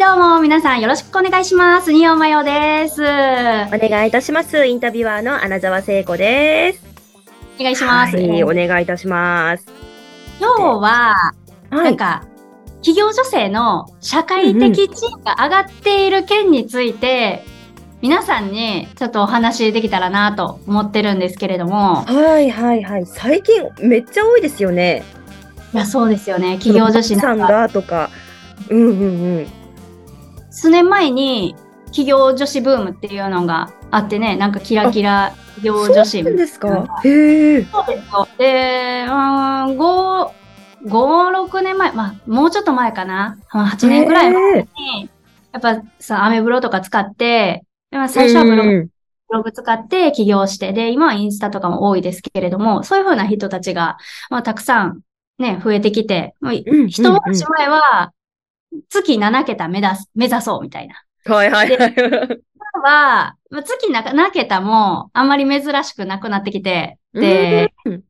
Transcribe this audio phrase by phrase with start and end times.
[0.00, 1.92] はい、どうも、皆さんよろしくお願いします。
[1.92, 3.02] ニオマヨです。
[3.02, 4.64] おお願いいたします。
[4.64, 6.84] インタビュアーの穴澤聖子です。
[7.58, 8.14] 願いします。
[8.14, 9.66] はい、えーお願いいたします。
[10.38, 11.32] 今日は、は
[11.70, 12.22] なんか、
[12.76, 17.42] 企業女性の社会的地位が上がっている件について、
[18.00, 23.06] 皆さんにちょっとお話できたらなと思ってるんですけれども、はいはいはい。
[23.06, 25.02] 最近めっちゃ多いですよね。
[25.74, 26.58] いや、そうですよね。
[26.58, 28.10] 企業女子さなんがとか。
[28.70, 29.57] うんうんうん。
[30.58, 31.54] 数年前に
[31.86, 37.00] 企業女子ブームっていうのがあってね、なんかキラキラ企業女子そうですか？
[37.04, 37.62] へえ。
[37.62, 38.28] そうですよ。
[38.38, 40.32] で、うーん、5、
[40.88, 43.38] 5、6年前、まあ、もうちょっと前かな？
[43.52, 45.08] まあ8年ぐらい前へに、
[45.52, 47.64] やっぱさ、アメブロとか使って、
[48.08, 48.88] 最初はブログうん
[49.28, 53.96] ブログ使って起業して、で、今はインスタとかも多いですけれども、そういうふうな人たちが、
[54.28, 55.02] まあ、たくさん
[55.38, 56.54] ね、増えてきて、もう
[56.88, 58.10] 一昔前は、
[58.88, 60.94] 月7桁目指す、目指そうみたいな。
[61.24, 61.94] はいはいはい。
[61.94, 68.02] 今は、まあ、月な7桁もあんまり珍しくなくなってきて、で、うん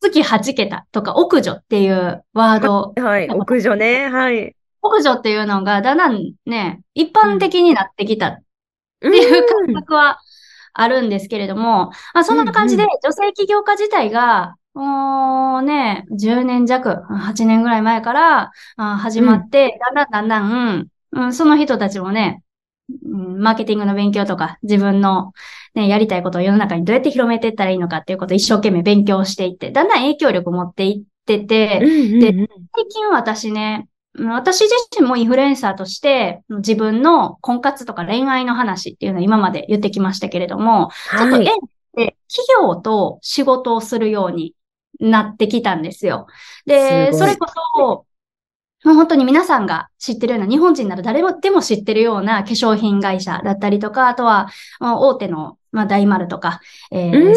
[0.00, 4.08] 月8桁とか、屋女っていうワード、はい、屋上ね。
[4.10, 4.54] はい。
[4.82, 8.38] 屋女っていうのがだんだんね、一般的になってきたっ
[9.00, 10.20] ていう感覚は
[10.74, 22.42] あるんですけれども、まあ、そんな感じでうん女性起業家自体が、もうね、10年弱、8年ぐらい前からあ始まって、だんだんだんだん、うん、その人たちもね、
[23.04, 25.32] うんマーケティングの勉強とか、自分の、
[25.74, 41.60] ね、やりたいことを世の中にどうやって広めていったらいいのかっていうことを一生懸命勉強していって、だんだん影響力持っていってて、うんうんうん最近私ね、うん私自身もインフルエンサーとして自分の婚活とか恋愛の話っていうのを今まで言ってきましたけれども、ちょっと縁はい。
[41.96, 44.54] で企業と仕事をするように
[45.00, 46.26] なってきたんですよ。
[46.66, 47.46] で、それこ
[47.76, 48.06] そ、
[48.84, 56.60] もう本当に皆さんが知ってるような、日本人なら誰もでも知ってるような化粧品会社だったりとか、あとは、まあ大手の、まあ、大丸とか、
[56.92, 57.34] えー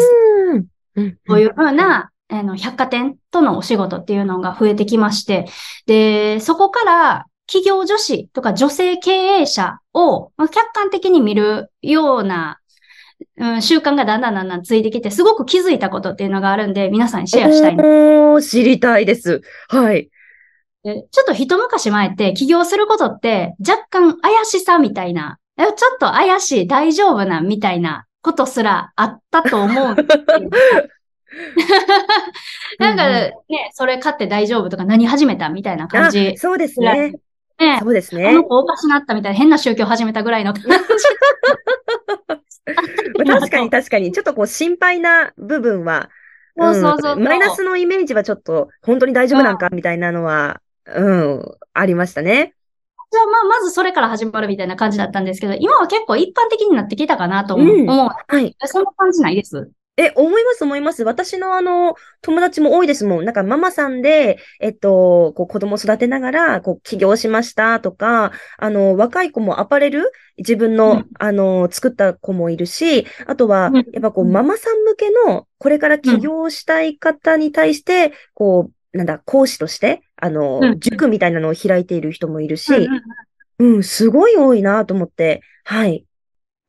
[1.26, 5.46] そういうふうな、あの、百貨店とのお仕事っていうのが増えてきまして、
[5.86, 12.58] で、そこから企業女子とか女性経営者をまあ客観的に見るような、
[13.38, 19.42] うん、習慣がだんだんだんだんついてきて、すごく気づいたことっていうのがあるんで、皆さんにシェアしたいおー知りたいです。
[19.68, 20.10] はい。
[20.84, 29.94] でちょっと一昔前って起業することって若干怪しさみたいな、えちょっと怪しい、大丈夫なみたいなことすらあったと思う
[32.78, 33.12] なんかうん
[33.48, 36.36] ね、それ買って大丈夫とか何始めたみたいな感あじ。
[36.36, 37.12] そうですね。
[37.58, 38.44] ね、そうですねこの。
[38.44, 40.68] 子おかしなったみたいな変な宗教始めたぐらいの感じ。
[43.26, 44.12] 確かに確かに。
[44.12, 46.10] ちょっとこう心配な部分は、
[46.56, 52.54] そうそうそうそうマイナスのイメージはちょっと本当に大丈夫なんかみたいなのは、うん、ありましたね。
[53.10, 57.76] じゃあまあ、まずそれから始まるみたいな感じだったんですけど、今は結構一般的になってきたかなと思う。
[57.76, 58.54] うん思うはい。
[58.64, 59.70] そんな感じないです。
[59.98, 61.02] え、思います思います。
[61.02, 63.24] 私のあの、友達も多いですもん。
[63.24, 71.06] なんかママさんで、えっと、こう子供育てながら、こう起業しましたとか、あの、若い子もアパレル、自分の、うん。
[71.18, 74.32] あの、作った子もいるし、あとはうん、やっぱこう、うん。
[74.32, 80.80] ママさん向けの、これから起業したい方に対して、こう、なんだ、講師として、あの、うん。
[80.80, 82.88] 塾みたいなのを開いている人もいるし、
[83.58, 86.04] うん、すごい多いなと思って、はい。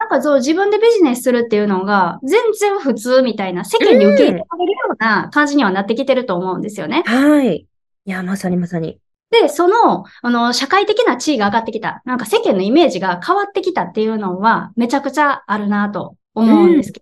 [0.09, 7.03] なんかそう、自分でビジネスするっていうのが、全然普通みたいな、世間に受け入れられるような感じにはなってきてると思うんですよね。
[7.05, 7.67] はい。
[8.05, 8.99] いや、まさにまさに。
[9.31, 12.01] で、その、あの、社会的な地位が上がってきた。
[12.05, 17.01] なんか世間のイメージが変わってきたっていうのは、めちゃくちゃあるなと思うんですけ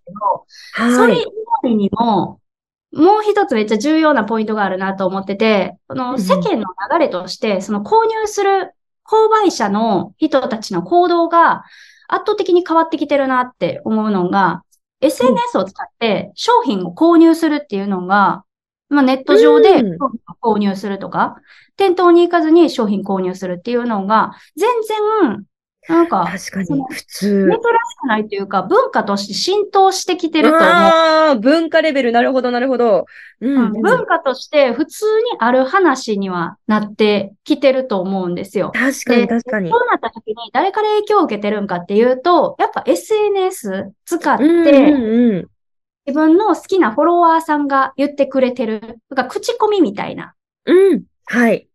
[0.78, 1.26] ど、それ以はい。
[1.64, 2.42] 外にも、
[2.92, 8.74] もう一つめっちゃ重要なポイントがあるなと思ってて、こうんうんの世間の流れとして、その購入する
[9.06, 11.64] 購買者の人たちの行動が
[12.08, 14.64] 圧倒的に変わってきてるなって思うのが、
[15.02, 18.44] SNS を使って商品を購入するっていうのが、
[18.90, 19.84] まあ、ネット上で
[20.42, 21.38] 購入するとか、
[21.76, 24.70] 店頭に行かずに商品購入するっていうのが、全
[25.32, 25.46] 然、
[25.88, 27.52] なんか、確かに普通珍。
[27.52, 27.60] し
[28.02, 30.70] くないというか、文化として浸透してきてると思う。
[30.70, 33.06] ああ、文化レベル、なるほど、なるほど。
[33.40, 38.72] うん、うん文化として普通にある話にはなってきてると思うんですよ。
[38.74, 39.78] 確かに、で確かにそ。
[39.78, 45.48] うなった時に誰から影響を受けてるんかっていうと、やっぱ SNS 使って、うん、うん、うん。
[46.06, 50.34] 自分の好きなフォロワーさんが言ってくれてる、だから口コミみたいな
[50.66, 51.68] うん、はい。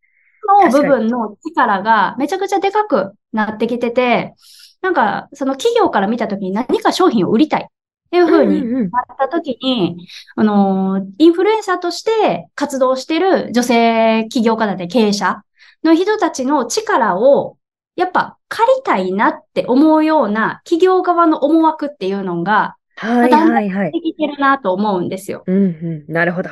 [0.64, 4.34] の部分の力がめちゃくちゃでかくなってきてて、
[4.80, 7.66] なんかその企業から見た時に何か商品を売りたいっ
[8.10, 10.06] ていう風にうんうんうんなった時に、
[10.36, 15.42] あの、インフルエンサーとして活動してる女性起業家だって経営者
[15.82, 17.56] の人たちの力を
[17.96, 23.92] やっぱ借りたいなって思うような企業側の思惑っていうのが、はいはいはい。
[23.92, 25.42] できてるなと思うんですよ。
[25.46, 26.12] うんうん。
[26.12, 26.50] なるほど。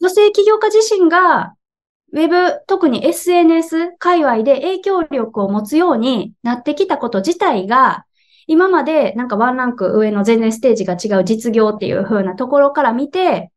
[0.00, 1.54] 女性起業家自身が、
[2.14, 8.06] ウェブ、特に SNS 界隈で影響力を持つようになってきたこと自体が、
[8.46, 13.50] 今までなんかワンランク上の全然ステージが違う実業っていう風なところから見て、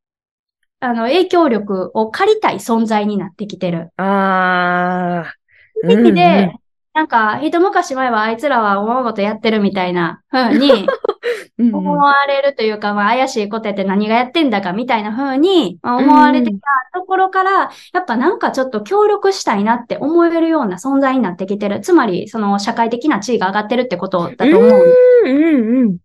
[0.80, 3.92] あの、影響力を借りたい存在になってきてる。
[3.98, 5.33] ああ。
[5.88, 6.56] 意味で、うんうん
[6.98, 10.88] なんか、一昔前はあいつらは思うことやってるみたいな風に
[11.59, 21.81] 思われるというか、まあ、怪しいことやって何がやってんだかみたいな風にまあ思われてきたところから、やっぱなんかちょっと協力したいなって思えるような存在になってきてる。
[21.81, 24.83] つまり、その社会的な地位が上がってるってことだと思う。
[25.25, 25.98] うんうんうん。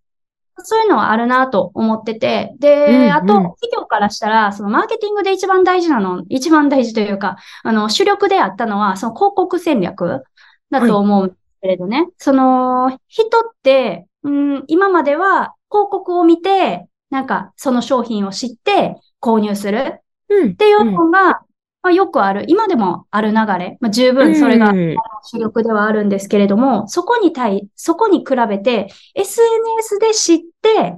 [0.64, 2.54] そういうのはあるなと思ってて。
[2.58, 10.22] で、うんうんあと、企業からしたら、そのマーケティングで一番大事なの、一番大事というか、あの、主力であったのは、その広告戦略
[10.70, 12.08] だと思うんですけれどね。
[12.18, 20.52] その、人って、うん、今までは広告を見て、なんか、その商品を知って購入するうん。
[20.52, 21.42] っていうのが、
[21.82, 30.96] まあ、よくある、今でもある流れ、まあ、十分それがうん主力ではあるんですけれども、そこに対、そこに比べて、SNS で知って、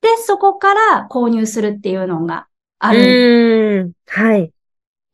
[0.00, 2.46] で、そこから購入するっていうのが
[2.78, 3.82] ある。
[3.82, 3.92] うん。
[4.06, 4.52] はい。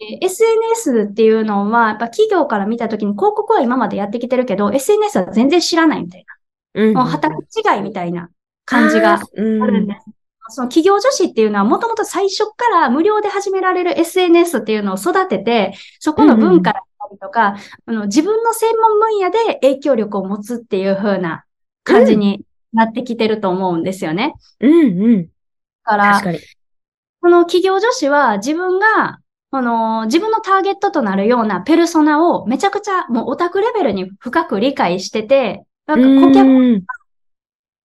[0.01, 6.25] え SNS っていうのは、やっぱ企業から見たときに広告は今までやってきてるけど、SNS は全然知らないみたい
[6.75, 7.03] うんな。
[7.03, 8.31] もう畑違いみたいな
[8.65, 10.07] 感じがあるんです。
[10.49, 21.45] その企業女子っていうのはもともと最初から無料で始められる SNS っていうのを育てて、そこの文化だったりとか、あの自分の専門分野で影響力を持つっていう風な
[21.85, 24.35] 感じになってきてると思うんですよね。
[24.61, 25.23] うんうん。
[25.25, 25.29] だ
[25.85, 26.39] から確、かに。
[27.21, 29.19] この企業女子は自分が、
[29.51, 35.65] この自分のターゲットとなるようなペルソナをめちゃくちゃもうオタクレベルに深く理解してて、
[35.97, 36.85] なんか顧客うん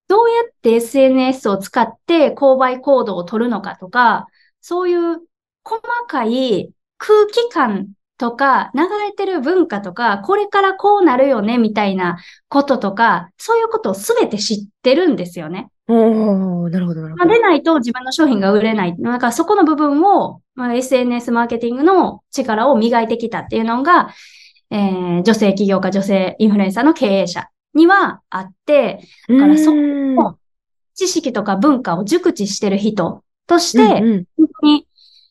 [0.07, 4.27] どうやって SNS を使って購買行動を取るのかとか、
[4.61, 5.19] そういう
[5.63, 12.17] 細かい空気感とか、流れてる文化とか、これからこうなるよね、みたいな
[12.47, 15.69] こととか、そういうことをすべて知ってるんですよね。
[15.89, 17.35] おー、なるほど、なるまあ、ほど。
[17.35, 18.95] でないと自分の商品が売れない。
[18.97, 24.09] だからそこの部分を、まあ、SNS マーケティングの力を磨いてきたっていうのが、
[24.69, 30.15] えー女性起業家、女性インフルエンサーの経営者にはあって、だからそうん。
[30.15, 30.37] こ
[30.95, 34.25] 知識とか文化を熟知してる人として、うんうん。
[34.37, 34.87] 本当に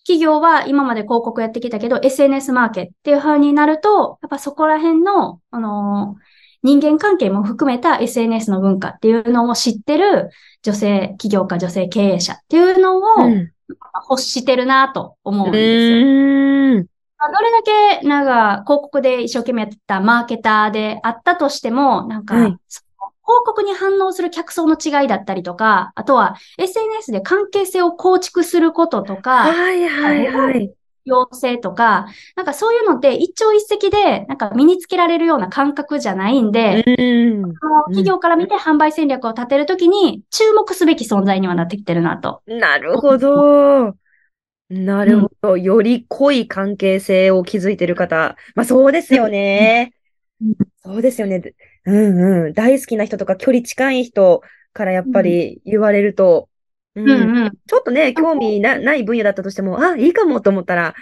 [0.06, 6.22] 企業は今まで広告やってきたけど、SNS マーケっていう風になると、やっぱそこら辺の、あのー
[6.62, 10.30] 人間関係も含めた SNS の文化っていうのを知ってる
[10.62, 13.52] 女性起業家、女性経営者っていうのをうん。
[14.08, 15.96] 欲してるなと思うんうですよ。
[17.18, 17.62] どれだ
[18.00, 22.58] け、なんか、広告で一生懸命やってたマーケターであったとしても、なんか、はい
[23.28, 30.72] 広告に反応する客層の違いだったりとか、あとは SNS で関係性を構築することとか、はいはいはい。
[31.04, 36.90] 要請とか、なんかそういうのって一朝一夕で、なんか身につけられるような感覚じゃないんで、う
[37.48, 37.54] ん。
[37.86, 42.42] 企業から見て販売戦略を立てるときに注目すべき存在にはなってきてるなと。
[42.46, 43.94] なるほど。
[44.68, 45.56] なるほど。
[45.56, 48.36] より濃い関係性を築いてる方。
[48.54, 49.92] まあそうですよね
[50.40, 50.54] うん。
[50.82, 51.42] そうですよね。
[51.84, 52.52] うんうん。
[52.52, 54.42] 大好きな人とか距離近い人
[54.72, 56.48] からやっぱり言われると、
[56.94, 57.52] ううんんうん。
[57.66, 60.94] ちょっとね、興味なない分野だったとしても、あ、いいかもと思ったら、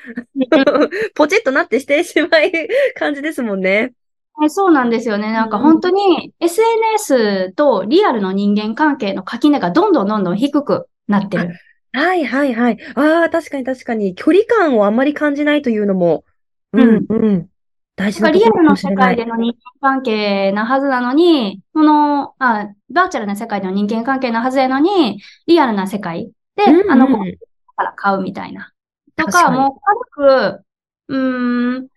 [1.15, 2.53] ポチッとなってしてしまい
[2.97, 3.93] 感じですもんね。
[4.35, 5.31] はいそうなんですよね。
[5.33, 11.55] なんかうん本当に SNS とリアルの人間関係の垣根がどんどんどんどん低くなってる。
[11.95, 12.79] はいはいはい。
[12.97, 14.15] ああ、確かに確かに。
[14.15, 16.25] 距離感をあんまり感じないというのも、
[16.73, 17.49] うんうん。
[17.97, 19.17] 大事なところかリアルのもしれない。
[19.17, 27.25] 世界での人間関係なはずなのに、この、あ、バーチャルな世界での人間関係なはずやのに、リアルな世界で、うんうんあの子
[27.77, 28.73] から買うみたいな。
[29.17, 29.81] とか、確かにもう
[30.17, 30.65] 軽く、
[31.09, 31.89] うーん、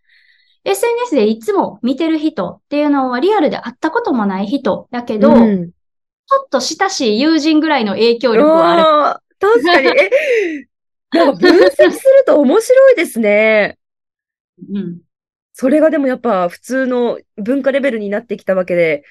[0.64, 5.72] SNS でいつも見てる人っていうのはリアルで会ったこともない人だけど、ちょうん
[6.46, 9.27] っと親しい友人ぐらいの影響力はある。
[9.40, 9.88] 確かに。
[9.88, 10.10] え、
[11.14, 11.92] なんか分析する
[12.26, 13.78] と面白いですね。
[14.72, 15.00] うん。
[15.54, 19.04] それがでもやっぱ普通の文化レベルになってきたわけで、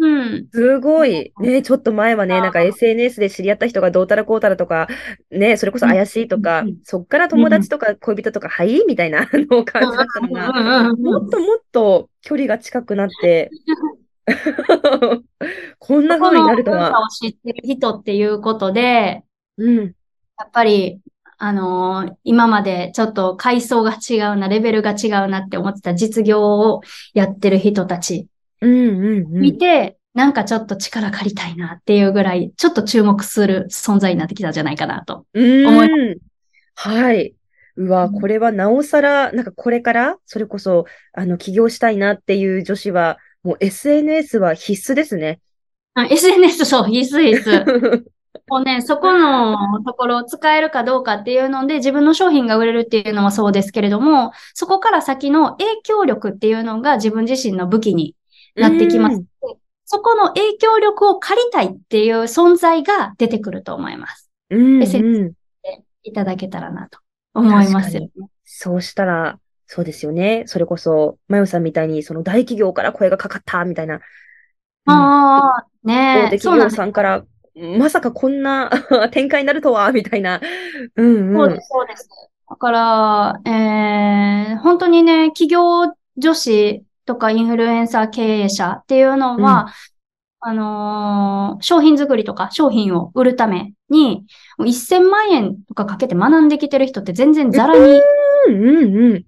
[0.00, 0.48] うん。
[0.52, 1.32] すごい。
[1.40, 4.86] ね、ちょっと前はね、なんか SNS で知り合った人がどうたらこうたらとか、
[5.30, 8.84] ね、それこそ怪しいとかうんうん、そっから友達とか恋人とか、はい？
[8.86, 13.50] みたいなのを感じだったのが、もっともっと距離が近くなって、
[15.78, 16.90] こんな風になるとは。
[16.90, 19.24] 文化を知ってる人っていうことで、
[19.58, 19.94] うん。
[20.38, 21.00] やっぱり、
[21.40, 26.82] あのー今までちょっと階層が違うな、レベルが違うなって思ってた実業を
[27.14, 28.26] やってる人たち
[28.60, 29.40] うんうんうん。
[29.40, 35.26] 見て、なんかちょっと力借りたいなっていうぐらい、ちょっと注目する存在になってきたんじゃないかなと。
[35.34, 36.18] 思いん。
[36.74, 37.34] はい。
[37.76, 45.40] うわ、うんこれはなおさら、なんかこれから、それこそ、あの、起業したいなっていう女子は、もう SNS は必須ですね。
[45.94, 48.04] あ SNS そう、必須必須。
[48.48, 58.14] もうね、そこのところを使えるかどうかっていうので、自分の商品が売れるっていうのもそうですけれども、そこから先の影響力っていうのが自分自身の武器に
[58.56, 59.22] なってきます。
[59.84, 64.30] そこの影響力を借りたいっていう存在が出てくると思います。
[64.50, 64.76] うん。
[64.76, 65.32] うん、SNS うん。
[66.02, 66.98] いただけたらなと
[67.34, 68.10] 思いますよね。
[68.44, 70.44] そうしたら、そうですよね。
[70.46, 73.96] それこそ、まよさんみたいに、その大企業から声がかかった、みたいな。
[73.96, 74.00] うん
[74.90, 76.70] ああ、ね大手企業。
[76.70, 77.24] さんから、
[77.78, 78.70] まさかこんな
[79.10, 80.40] 展開になるとは、みたいな。
[80.96, 81.36] うんうん。
[81.36, 82.08] そうです、そうです。
[82.48, 89.68] だから、えー、本当にね、企業女子とかインフルエンサー経営者っていうのは、
[90.40, 94.24] あのー商品作りとか商品を売るために、
[94.56, 98.00] もう1000万円とかかけて学んできてる人って全然ザラに、
[98.48, 99.24] うんうんうん。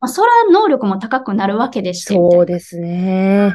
[0.00, 3.54] まあ、それは能力も高くなるわけでして、そうですね。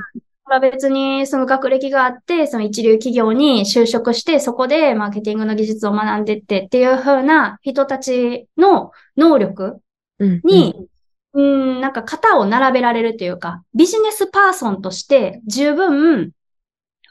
[0.49, 9.81] は別にその学歴があって、その一流企業に就職して、そこでマーケティングの技術を学んでってっていう風な人たちの能力
[10.19, 10.87] うんに、
[11.33, 16.31] うん、なんか型を並べられるというか、ビジネスパーソンとして十分、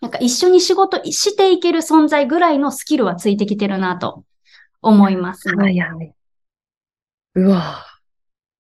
[0.01, 4.25] なんか一緒に仕事していける存在ぐらいのスキルはついてきてるなと
[4.83, 5.55] 思いますね。
[5.57, 6.15] はいはい。
[7.37, 7.86] うわぁ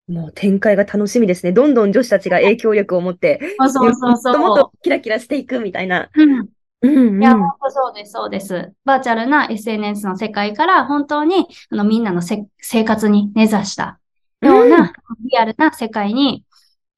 [0.08, 1.52] もう展開が楽しみですね。
[1.52, 4.38] どんどん女子たちが影響力を持って、そうそうそうそう。
[4.38, 6.10] もっともっとキラキラしていくみたいな。
[6.14, 6.48] うん
[6.82, 7.22] うんうん。
[7.22, 8.72] いや、本当そうです、そうです。
[8.84, 13.98] バーチャルな SNS の世界から本当にあのみんなのせ生活に根ざした
[14.42, 14.92] ような、
[15.24, 16.44] リアルな世界に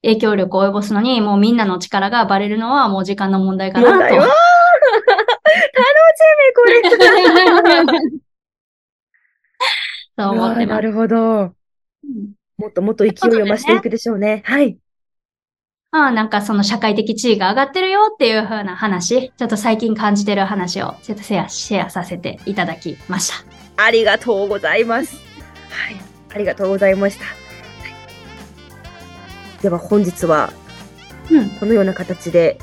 [0.03, 3.99] 影響力を及ぼすのに、もうみんなの力がバレるのはもう時間の問題かなと。
[3.99, 4.19] 楽し
[6.45, 6.83] み、これ。
[10.19, 10.67] そう思ってます。
[10.67, 11.17] なるほど。
[11.17, 11.51] う
[12.07, 14.43] んもっともっと勢いを増していくでしょうね。
[14.45, 14.77] はい。
[15.91, 23.83] ああ、なんかその社会的地位が上がってるよっていう風な話、ちょっと最近感じてる話をシェア、シェアさせていただきました。
[23.83, 25.17] ありがとうございます。
[25.71, 25.97] はい。
[26.35, 27.25] ありがとうございました。
[27.25, 27.49] はい
[29.63, 30.53] では本日は
[31.31, 32.59] うん、このような形で、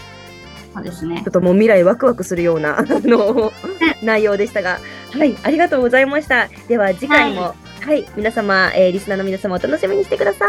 [0.74, 1.32] そうですねちょっ。
[1.32, 3.54] ともう未来ワクワクするような、あの、
[4.02, 4.80] 内容でしたが、
[5.12, 6.50] はい、ありがとうございました。
[6.68, 7.54] では次回も、
[7.86, 10.44] はい、皆様、えーリスナーの皆様お楽しみにしてくださ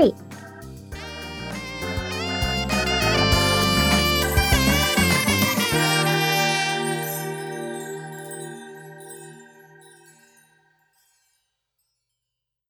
[0.00, 0.39] い。